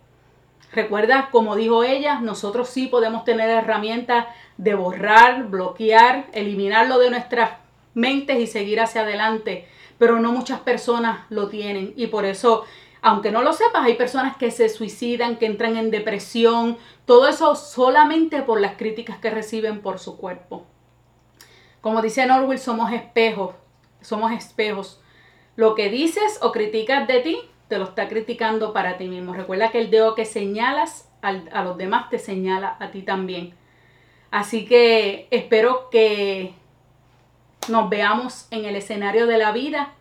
Recuerda, 0.72 1.30
como 1.32 1.56
dijo 1.56 1.82
ella, 1.82 2.20
nosotros 2.20 2.68
sí 2.68 2.86
podemos 2.86 3.24
tener 3.24 3.50
herramientas 3.50 4.26
de 4.56 4.76
borrar, 4.76 5.48
bloquear, 5.48 6.28
eliminarlo 6.32 7.00
de 7.00 7.10
nuestras 7.10 7.50
mentes 7.94 8.38
y 8.38 8.46
seguir 8.46 8.78
hacia 8.78 9.00
adelante, 9.00 9.66
pero 9.98 10.20
no 10.20 10.30
muchas 10.30 10.60
personas 10.60 11.26
lo 11.28 11.48
tienen 11.48 11.92
y 11.96 12.06
por 12.06 12.24
eso, 12.24 12.62
aunque 13.02 13.32
no 13.32 13.42
lo 13.42 13.52
sepas, 13.52 13.84
hay 13.84 13.94
personas 13.94 14.36
que 14.36 14.52
se 14.52 14.68
suicidan, 14.68 15.38
que 15.38 15.46
entran 15.46 15.76
en 15.76 15.90
depresión, 15.90 16.78
todo 17.04 17.26
eso 17.26 17.56
solamente 17.56 18.42
por 18.42 18.60
las 18.60 18.76
críticas 18.76 19.18
que 19.18 19.30
reciben 19.30 19.80
por 19.80 19.98
su 19.98 20.16
cuerpo. 20.16 20.69
Como 21.80 22.02
dice 22.02 22.26
Norwell, 22.26 22.58
somos 22.58 22.92
espejos, 22.92 23.54
somos 24.00 24.32
espejos. 24.32 25.00
Lo 25.56 25.74
que 25.74 25.88
dices 25.88 26.38
o 26.42 26.52
criticas 26.52 27.06
de 27.06 27.20
ti, 27.20 27.38
te 27.68 27.78
lo 27.78 27.84
está 27.84 28.08
criticando 28.08 28.72
para 28.72 28.98
ti 28.98 29.08
mismo. 29.08 29.32
Recuerda 29.32 29.70
que 29.70 29.80
el 29.80 29.90
dedo 29.90 30.14
que 30.14 30.24
señalas 30.24 31.08
a 31.22 31.62
los 31.62 31.76
demás 31.76 32.08
te 32.10 32.18
señala 32.18 32.76
a 32.80 32.90
ti 32.90 33.02
también. 33.02 33.54
Así 34.30 34.64
que 34.64 35.28
espero 35.30 35.90
que 35.90 36.54
nos 37.68 37.88
veamos 37.90 38.46
en 38.50 38.64
el 38.64 38.76
escenario 38.76 39.26
de 39.26 39.38
la 39.38 39.52
vida, 39.52 39.92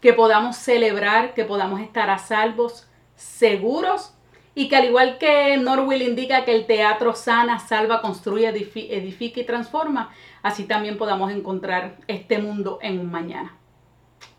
que 0.00 0.12
podamos 0.12 0.56
celebrar, 0.56 1.34
que 1.34 1.44
podamos 1.44 1.80
estar 1.80 2.10
a 2.10 2.18
salvos, 2.18 2.88
seguros 3.14 4.14
y 4.54 4.68
que 4.68 4.76
al 4.76 4.84
igual 4.84 5.18
que 5.18 5.56
Norwell 5.56 6.02
indica 6.02 6.44
que 6.44 6.54
el 6.54 6.66
teatro 6.66 7.14
sana, 7.14 7.58
salva, 7.58 8.00
construye, 8.00 8.48
edifica 8.48 9.40
y 9.40 9.44
transforma, 9.44 10.10
así 10.42 10.64
también 10.64 10.96
podamos 10.96 11.32
encontrar 11.32 11.96
este 12.06 12.38
mundo 12.38 12.78
en 12.82 13.00
un 13.00 13.10
mañana. 13.10 13.56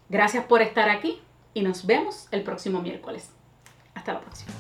Gracias 0.10 0.46
por 0.46 0.62
estar 0.62 0.90
aquí 0.90 1.20
y 1.54 1.62
nos 1.62 1.86
vemos 1.86 2.28
el 2.32 2.44
próximo 2.44 2.82
miércoles. 2.82 3.32
Hasta 3.94 4.14
la 4.14 4.22
próxima. 4.22 4.54